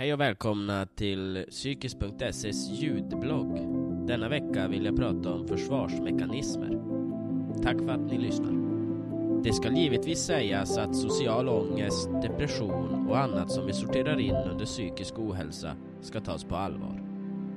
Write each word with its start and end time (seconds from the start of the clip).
Hej 0.00 0.14
och 0.14 0.20
välkomna 0.20 0.86
till 0.86 1.46
psykiskt.ses 1.50 2.68
ljudblogg. 2.70 3.56
Denna 4.06 4.28
vecka 4.28 4.68
vill 4.68 4.84
jag 4.84 4.96
prata 4.96 5.32
om 5.32 5.48
försvarsmekanismer. 5.48 6.78
Tack 7.62 7.78
för 7.78 7.88
att 7.88 8.00
ni 8.00 8.18
lyssnar. 8.18 8.52
Det 9.42 9.52
ska 9.52 9.72
givetvis 9.72 10.18
sägas 10.18 10.78
att 10.78 10.96
social 10.96 11.48
ångest, 11.48 12.08
depression 12.22 13.08
och 13.08 13.18
annat 13.18 13.50
som 13.50 13.66
vi 13.66 13.72
sorterar 13.72 14.20
in 14.20 14.36
under 14.50 14.64
psykisk 14.64 15.18
ohälsa 15.18 15.76
ska 16.00 16.20
tas 16.20 16.44
på 16.44 16.56
allvar. 16.56 17.02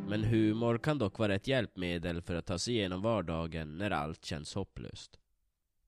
Men 0.09 0.23
humor 0.23 0.77
kan 0.77 0.97
dock 0.97 1.19
vara 1.19 1.35
ett 1.35 1.47
hjälpmedel 1.47 2.21
för 2.21 2.35
att 2.35 2.45
ta 2.45 2.57
sig 2.57 2.73
igenom 2.73 3.01
vardagen 3.01 3.77
när 3.77 3.91
allt 3.91 4.25
känns 4.25 4.55
hopplöst. 4.55 5.19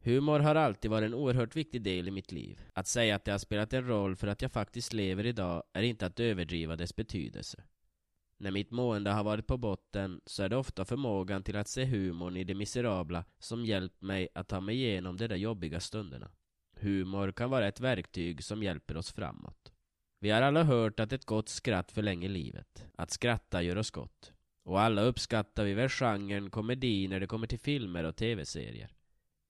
Humor 0.06 0.40
har 0.40 0.56
alltid 0.56 0.92
varit 0.92 1.06
en 1.06 1.14
oerhört 1.14 1.56
viktig 1.56 1.82
del 1.82 2.08
i 2.08 2.12
mitt 2.12 2.32
liv. 2.32 2.62
Att 2.74 2.88
säga 2.88 3.16
att 3.16 3.26
det 3.26 3.32
har 3.32 3.40
spelat 3.40 3.74
en 3.74 3.88
roll 3.88 4.16
för 4.16 4.28
att 4.28 4.42
jag 4.42 4.52
faktiskt 4.52 4.94
lever 4.94 5.26
idag 5.26 5.64
är 5.74 5.82
inte 5.82 6.06
att 6.06 6.20
överdriva 6.20 6.76
dess 6.76 6.96
betydelse. 6.96 7.64
När 8.38 8.52
mitt 8.52 8.72
mående 8.72 9.12
har 9.12 9.24
varit 9.24 9.48
på 9.48 9.58
botten 9.58 10.22
så 10.26 10.44
är 10.44 10.50
det 10.50 10.58
ofta 10.58 10.86
förmågan 10.86 11.44
till 11.44 11.56
att 11.56 11.68
se 11.68 11.86
humorn 11.86 12.38
i 12.38 12.44
det 12.44 12.56
miserabla 12.56 13.26
som 13.40 13.66
hjälpt 13.66 14.02
mig 14.02 14.28
att 14.36 14.48
ta 14.48 14.62
mig 14.62 14.76
igenom 14.76 15.18
de 15.18 15.28
där 15.28 15.36
jobbiga 15.36 15.80
stunderna. 15.80 16.32
Humor 16.80 17.32
kan 17.32 17.50
vara 17.50 17.68
ett 17.68 17.80
verktyg 17.80 18.44
som 18.44 18.64
hjälper 18.64 18.98
oss 18.98 19.12
framåt. 19.12 19.72
Vi 20.20 20.30
har 20.30 20.42
alla 20.42 20.64
hört 20.64 21.00
att 21.00 21.14
ett 21.14 21.26
gott 21.26 21.50
skratt 21.50 21.92
förlänger 21.92 22.30
livet. 22.30 22.86
Att 22.96 23.12
skratta 23.12 23.62
gör 23.62 23.78
oss 23.78 23.92
gott. 23.92 24.34
Och 24.64 24.82
alla 24.82 25.02
uppskattar 25.02 25.64
vi 25.64 25.74
väl 25.74 25.90
genren 25.90 26.50
komedi 26.50 27.08
när 27.08 27.20
det 27.20 27.28
kommer 27.28 27.48
till 27.48 27.60
filmer 27.60 28.04
och 28.04 28.16
tv-serier. 28.16 28.96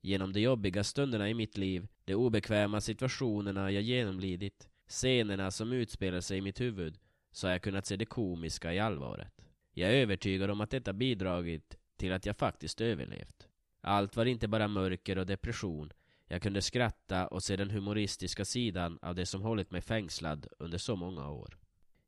Genom 0.06 0.34
de 0.34 0.42
jobbiga 0.42 0.84
stunderna 0.84 1.30
i 1.30 1.34
mitt 1.34 1.58
liv, 1.58 1.88
de 2.04 2.16
obekväma 2.16 2.82
situationerna 2.82 3.72
jag 3.72 3.84
genomlidit, 3.84 4.70
scenerna 4.88 5.52
som 5.52 5.72
utspelar 5.72 6.22
sig 6.22 6.38
i 6.38 6.42
mitt 6.42 6.62
huvud, 6.62 6.98
så 7.32 7.48
har 7.48 7.52
jag 7.52 7.62
kunnat 7.62 7.86
se 7.86 7.96
det 7.96 8.06
komiska 8.06 8.74
i 8.74 8.80
allvaret. 8.80 9.34
Jag 9.74 9.92
är 9.92 9.96
övertygad 9.96 10.52
om 10.52 10.62
att 10.62 10.70
detta 10.70 10.94
bidragit 10.94 11.78
till 11.98 12.14
att 12.14 12.26
jag 12.26 12.38
faktiskt 12.38 12.82
överlevt. 12.82 13.48
Allt 13.82 14.16
var 14.16 14.26
inte 14.26 14.48
bara 14.48 14.68
mörker 14.68 15.18
och 15.18 15.26
depression, 15.26 15.94
jag 16.28 16.42
kunde 16.42 16.62
skratta 16.62 17.28
och 17.28 17.44
se 17.44 17.56
den 17.56 17.70
humoristiska 17.70 18.46
sidan 18.46 19.00
av 19.02 19.16
det 19.16 19.26
som 19.26 19.42
hållit 19.42 19.72
mig 19.72 19.82
fängslad 19.82 20.48
under 20.60 20.78
så 20.78 20.96
många 20.96 21.30
år. 21.30 21.58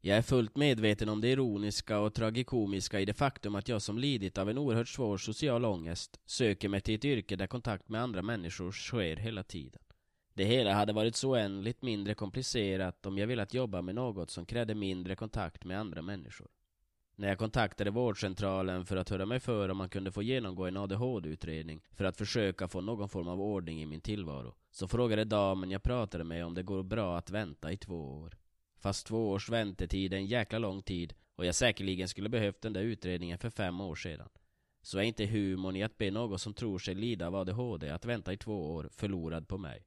Jag 0.01 0.17
är 0.17 0.21
fullt 0.21 0.55
medveten 0.55 1.09
om 1.09 1.21
det 1.21 1.29
ironiska 1.29 1.99
och 1.99 2.13
tragikomiska 2.13 2.99
i 2.99 3.05
det 3.05 3.13
faktum 3.13 3.55
att 3.55 3.67
jag 3.67 3.81
som 3.81 3.97
lidit 3.97 4.37
av 4.37 4.49
en 4.49 4.57
oerhört 4.57 4.87
svår 4.87 5.17
social 5.17 5.65
ångest 5.65 6.19
söker 6.25 6.69
mig 6.69 6.81
till 6.81 6.95
ett 6.95 7.05
yrke 7.05 7.35
där 7.35 7.47
kontakt 7.47 7.89
med 7.89 8.01
andra 8.01 8.21
människor 8.21 8.71
sker 8.71 9.15
hela 9.15 9.43
tiden. 9.43 9.81
Det 10.33 10.45
hela 10.45 10.73
hade 10.73 10.93
varit 10.93 11.15
så 11.15 11.29
oändligt 11.29 11.81
mindre 11.81 12.13
komplicerat 12.13 13.05
om 13.05 13.17
jag 13.17 13.27
velat 13.27 13.53
jobba 13.53 13.81
med 13.81 13.95
något 13.95 14.31
som 14.31 14.45
krävde 14.45 14.75
mindre 14.75 15.15
kontakt 15.15 15.65
med 15.65 15.79
andra 15.79 16.01
människor. 16.01 16.47
När 17.15 17.27
jag 17.27 17.37
kontaktade 17.37 17.91
vårdcentralen 17.91 18.85
för 18.85 18.95
att 18.95 19.09
höra 19.09 19.25
mig 19.25 19.39
för 19.39 19.69
om 19.69 19.77
man 19.77 19.89
kunde 19.89 20.11
få 20.11 20.23
genomgå 20.23 20.65
en 20.65 20.77
ADHD-utredning 20.77 21.81
för 21.91 22.05
att 22.05 22.17
försöka 22.17 22.67
få 22.67 22.81
någon 22.81 23.09
form 23.09 23.27
av 23.27 23.41
ordning 23.41 23.81
i 23.81 23.85
min 23.85 24.01
tillvaro, 24.01 24.55
så 24.71 24.87
frågade 24.87 25.23
damen 25.23 25.71
jag 25.71 25.83
pratade 25.83 26.23
med 26.23 26.45
om 26.45 26.53
det 26.53 26.63
går 26.63 26.83
bra 26.83 27.17
att 27.17 27.29
vänta 27.29 27.71
i 27.71 27.77
två 27.77 28.21
år. 28.21 28.37
Fast 28.79 29.07
två 29.07 29.29
års 29.29 29.49
väntetid 29.49 30.13
är 30.13 30.17
en 30.17 30.25
jäkla 30.25 30.59
lång 30.59 30.81
tid 30.81 31.13
och 31.35 31.45
jag 31.45 31.55
säkerligen 31.55 32.07
skulle 32.07 32.29
behövt 32.29 32.61
den 32.61 32.73
där 32.73 32.81
utredningen 32.81 33.37
för 33.37 33.49
fem 33.49 33.81
år 33.81 33.95
sedan. 33.95 34.29
Så 34.81 34.97
är 34.97 35.03
inte 35.03 35.25
humorn 35.25 35.75
i 35.75 35.83
att 35.83 35.97
be 35.97 36.11
någon 36.11 36.39
som 36.39 36.53
tror 36.53 36.79
sig 36.79 36.95
lida 36.95 37.27
av 37.27 37.35
ADHD 37.35 37.89
att 37.89 38.05
vänta 38.05 38.33
i 38.33 38.37
två 38.37 38.73
år 38.73 38.89
förlorad 38.91 39.47
på 39.47 39.57
mig. 39.57 39.85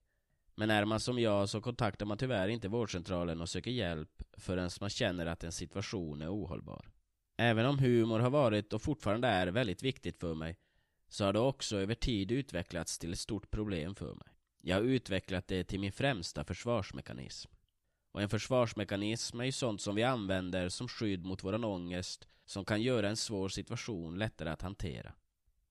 Men 0.54 0.70
är 0.70 0.84
man 0.84 1.00
som 1.00 1.18
jag 1.18 1.48
så 1.48 1.60
kontaktar 1.60 2.06
man 2.06 2.18
tyvärr 2.18 2.48
inte 2.48 2.68
vårdcentralen 2.68 3.40
och 3.40 3.48
söker 3.48 3.70
hjälp 3.70 4.22
förrän 4.32 4.70
man 4.80 4.90
känner 4.90 5.26
att 5.26 5.44
en 5.44 5.52
situation 5.52 6.22
är 6.22 6.34
ohållbar. 6.34 6.90
Även 7.36 7.66
om 7.66 7.78
humor 7.78 8.18
har 8.18 8.30
varit 8.30 8.72
och 8.72 8.82
fortfarande 8.82 9.28
är 9.28 9.46
väldigt 9.46 9.82
viktigt 9.82 10.20
för 10.20 10.34
mig 10.34 10.56
så 11.08 11.24
har 11.24 11.32
det 11.32 11.38
också 11.38 11.76
över 11.76 11.94
tid 11.94 12.32
utvecklats 12.32 12.98
till 12.98 13.12
ett 13.12 13.18
stort 13.18 13.50
problem 13.50 13.94
för 13.94 14.14
mig. 14.14 14.28
Jag 14.62 14.76
har 14.76 14.82
utvecklat 14.82 15.48
det 15.48 15.64
till 15.64 15.80
min 15.80 15.92
främsta 15.92 16.44
försvarsmekanism. 16.44 17.50
Och 18.12 18.22
en 18.22 18.28
försvarsmekanism 18.28 19.40
är 19.40 19.44
ju 19.44 19.52
sånt 19.52 19.80
som 19.80 19.94
vi 19.94 20.02
använder 20.02 20.68
som 20.68 20.88
skydd 20.88 21.24
mot 21.24 21.44
våran 21.44 21.64
ångest 21.64 22.28
som 22.44 22.64
kan 22.64 22.82
göra 22.82 23.08
en 23.08 23.16
svår 23.16 23.48
situation 23.48 24.18
lättare 24.18 24.50
att 24.50 24.62
hantera. 24.62 25.12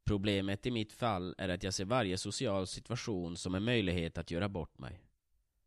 Problemet 0.05 0.65
i 0.65 0.71
mitt 0.71 0.93
fall 0.93 1.35
är 1.37 1.49
att 1.49 1.63
jag 1.63 1.73
ser 1.73 1.85
varje 1.85 2.17
social 2.17 2.67
situation 2.67 3.37
som 3.37 3.55
en 3.55 3.63
möjlighet 3.63 4.17
att 4.17 4.31
göra 4.31 4.49
bort 4.49 4.79
mig. 4.79 5.03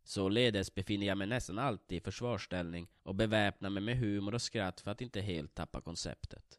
Således 0.04 0.74
befinner 0.74 1.06
jag 1.06 1.18
mig 1.18 1.26
nästan 1.26 1.58
alltid 1.58 1.98
i 1.98 2.00
försvarsställning 2.00 2.88
och 3.02 3.14
beväpnar 3.14 3.70
mig 3.70 3.82
med 3.82 3.98
humor 3.98 4.34
och 4.34 4.42
skratt 4.42 4.80
för 4.80 4.90
att 4.90 5.00
inte 5.00 5.20
helt 5.20 5.54
tappa 5.54 5.80
konceptet. 5.80 6.58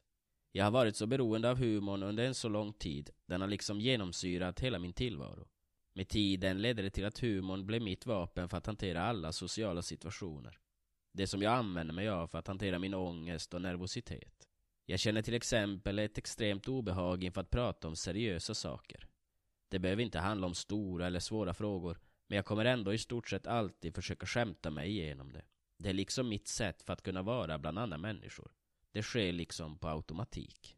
Jag 0.51 0.63
har 0.63 0.71
varit 0.71 0.95
så 0.95 1.07
beroende 1.07 1.49
av 1.49 1.57
humorn 1.57 2.03
under 2.03 2.23
en 2.25 2.35
så 2.35 2.49
lång 2.49 2.73
tid, 2.73 3.09
den 3.25 3.41
har 3.41 3.47
liksom 3.47 3.81
genomsyrat 3.81 4.59
hela 4.59 4.79
min 4.79 4.93
tillvaro. 4.93 5.47
Med 5.93 6.07
tiden 6.07 6.61
ledde 6.61 6.81
det 6.81 6.89
till 6.89 7.05
att 7.05 7.19
humorn 7.19 7.65
blev 7.65 7.81
mitt 7.81 8.05
vapen 8.05 8.49
för 8.49 8.57
att 8.57 8.65
hantera 8.65 9.01
alla 9.01 9.31
sociala 9.31 9.81
situationer. 9.81 10.59
Det 11.11 11.27
som 11.27 11.41
jag 11.41 11.53
använder 11.53 11.93
mig 11.93 12.09
av 12.09 12.27
för 12.27 12.37
att 12.37 12.47
hantera 12.47 12.79
min 12.79 12.93
ångest 12.93 13.53
och 13.53 13.61
nervositet. 13.61 14.47
Jag 14.85 14.99
känner 14.99 15.21
till 15.21 15.33
exempel 15.33 15.99
ett 15.99 16.17
extremt 16.17 16.67
obehag 16.67 17.23
inför 17.23 17.41
att 17.41 17.49
prata 17.49 17.87
om 17.87 17.95
seriösa 17.95 18.53
saker. 18.53 19.07
Det 19.69 19.79
behöver 19.79 20.03
inte 20.03 20.19
handla 20.19 20.47
om 20.47 20.53
stora 20.53 21.07
eller 21.07 21.19
svåra 21.19 21.53
frågor, 21.53 21.99
men 22.27 22.35
jag 22.35 22.45
kommer 22.45 22.65
ändå 22.65 22.93
i 22.93 22.97
stort 22.97 23.29
sett 23.29 23.47
alltid 23.47 23.95
försöka 23.95 24.25
skämta 24.25 24.69
mig 24.69 24.89
igenom 24.89 25.33
det. 25.33 25.45
Det 25.77 25.89
är 25.89 25.93
liksom 25.93 26.29
mitt 26.29 26.47
sätt 26.47 26.81
för 26.81 26.93
att 26.93 27.03
kunna 27.03 27.21
vara 27.21 27.59
bland 27.59 27.79
andra 27.79 27.97
människor. 27.97 28.51
Det 28.91 29.03
sker 29.03 29.31
liksom 29.31 29.77
på 29.77 29.87
automatik. 29.87 30.75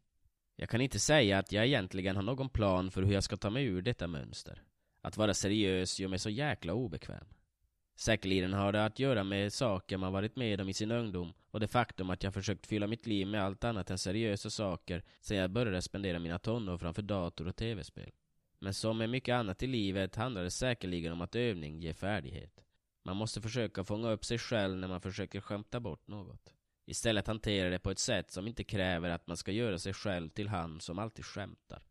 Jag 0.56 0.70
kan 0.70 0.82
inte 0.82 1.00
säga 1.00 1.40
att 1.40 1.52
jag 1.52 1.66
egentligen 1.66 2.16
har 2.16 2.24
någon 2.24 2.50
plan 2.50 2.92
för 2.92 3.04
hur 3.04 3.14
jag 3.14 3.24
ska 3.24 3.38
ta 3.38 3.50
mig 3.50 3.66
ur 3.66 3.82
detta 3.82 4.08
mönster. 4.08 4.64
Att 5.06 5.18
vara 5.18 5.34
seriös 5.34 6.00
gör 6.00 6.08
mig 6.08 6.20
så 6.20 6.30
jäkla 6.30 6.74
obekväm. 6.74 7.26
Säkerligen 7.96 8.54
har 8.54 8.72
det 8.72 8.86
att 8.86 9.00
göra 9.00 9.24
med 9.24 9.54
saker 9.54 9.98
man 9.98 10.14
varit 10.14 10.36
med 10.36 10.62
om 10.62 10.70
i 10.70 10.74
sin 10.74 10.92
ungdom 10.92 11.34
och 11.52 11.60
det 11.60 11.68
faktum 11.68 12.10
att 12.10 12.24
jag 12.24 12.34
försökt 12.34 12.68
fylla 12.68 12.88
mitt 12.88 13.06
liv 13.06 13.28
med 13.28 13.44
allt 13.44 13.64
annat 13.64 13.90
än 13.90 13.98
seriösa 13.98 14.50
saker 14.50 15.04
sedan 15.22 15.38
jag 15.38 15.52
började 15.52 15.82
spendera 15.82 16.20
mina 16.20 16.40
tonår 16.40 16.78
framför 16.78 17.02
dator 17.02 17.48
och 17.48 17.56
tv-spel. 17.56 18.12
Men 18.60 18.74
som 18.74 18.98
med 18.98 19.10
mycket 19.10 19.34
annat 19.34 19.64
i 19.64 19.68
livet 19.68 20.16
handlar 20.16 20.44
det 20.44 20.52
säkerligen 20.52 21.14
om 21.14 21.22
att 21.22 21.36
övning 21.36 21.80
ger 21.80 21.94
färdighet. 21.94 22.64
Man 23.04 23.18
måste 23.18 23.42
försöka 23.42 23.84
fånga 23.84 24.12
upp 24.12 24.26
sig 24.26 24.38
själv 24.38 24.78
när 24.78 24.88
man 24.88 25.02
försöker 25.02 25.42
skämta 25.42 25.80
bort 25.80 26.08
något. 26.08 26.54
Istället 26.86 27.28
hantera 27.28 27.70
det 27.70 27.80
på 27.80 27.92
ett 27.92 28.00
sätt 28.00 28.32
som 28.32 28.48
inte 28.48 28.64
kräver 28.64 29.10
att 29.10 29.28
man 29.28 29.38
ska 29.38 29.52
göra 29.52 29.80
sig 29.80 29.94
själv 29.94 30.30
till 30.30 30.48
han 30.48 30.80
som 30.80 31.00
alltid 31.00 31.26
skämtar. 31.26 31.82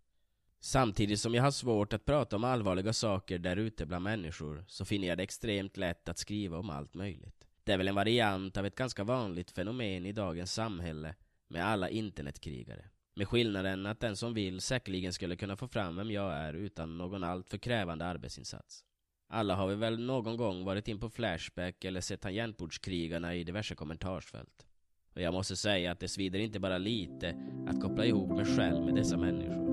Samtidigt 0.65 1.21
som 1.21 1.35
jag 1.35 1.43
har 1.43 1.51
svårt 1.51 1.93
att 1.93 2.05
prata 2.05 2.37
om 2.37 2.45
allvarliga 2.45 2.93
saker 2.93 3.39
där 3.39 3.57
ute 3.57 3.87
bland 3.87 4.05
människor 4.05 4.65
så 4.69 4.85
finner 4.85 5.09
jag 5.09 5.19
det 5.19 5.23
extremt 5.23 5.77
lätt 5.77 6.09
att 6.09 6.19
skriva 6.19 6.59
om 6.59 6.71
allt 6.71 6.95
möjligt. 6.95 7.47
Det 7.65 7.73
är 7.73 7.79
väl 7.79 7.89
en 7.89 7.95
variant 7.95 8.57
av 8.57 8.67
ett 8.67 8.75
ganska 8.75 9.05
vanligt 9.05 9.51
fenomen 9.51 10.07
i 10.07 10.13
dagens 10.13 10.53
samhälle 10.53 11.15
med 11.49 11.67
alla 11.67 11.89
internetkrigare. 11.89 12.85
Med 13.15 13.29
skillnaden 13.29 13.87
att 13.87 14.01
den 14.01 14.17
som 14.17 14.35
vill 14.35 14.61
säkerligen 14.61 15.13
skulle 15.13 15.37
kunna 15.37 15.57
få 15.57 15.69
fram 15.69 15.97
vem 15.97 16.11
jag 16.11 16.33
är 16.33 16.55
utan 16.55 16.99
någon 16.99 17.25
alltför 17.25 17.59
krävande 17.59 18.07
arbetsinsats. 18.07 18.85
Alla 19.29 19.55
har 19.55 19.67
vi 19.67 19.75
väl 19.75 20.07
någon 20.07 20.37
gång 20.37 20.65
varit 20.65 20.89
in 20.89 21.01
på 21.01 21.11
Flashback 21.11 21.85
eller 21.85 22.01
sett 22.01 22.21
tangentbordskrigarna 22.21 23.35
i 23.35 23.45
diverse 23.45 23.75
kommentarsfält. 23.75 24.67
Och 25.15 25.21
jag 25.21 25.35
måste 25.35 25.57
säga 25.57 25.93
att 25.93 26.01
det 26.01 26.09
svider 26.09 26.39
inte 26.39 26.61
bara 26.61 26.79
lite 26.79 27.37
att 27.69 27.81
koppla 27.81 28.05
ihop 28.05 28.37
mig 28.37 28.57
själv 28.57 28.85
med 28.85 28.95
dessa 28.95 29.17
människor. 29.17 29.64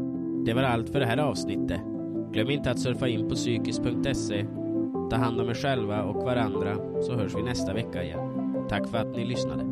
Det 0.45 0.53
var 0.53 0.63
allt 0.63 0.89
för 0.89 0.99
det 0.99 1.05
här 1.05 1.17
avsnittet. 1.17 1.81
Glöm 2.31 2.49
inte 2.49 2.71
att 2.71 2.79
surfa 2.79 3.07
in 3.07 3.29
på 3.29 3.35
psykiskt.se. 3.35 4.45
Ta 5.09 5.15
hand 5.15 5.41
om 5.41 5.49
er 5.49 5.53
själva 5.53 6.03
och 6.03 6.23
varandra 6.23 6.77
så 7.01 7.13
hörs 7.13 7.35
vi 7.35 7.43
nästa 7.43 7.73
vecka 7.73 8.03
igen. 8.03 8.19
Tack 8.69 8.87
för 8.87 8.97
att 8.97 9.15
ni 9.15 9.25
lyssnade. 9.25 9.63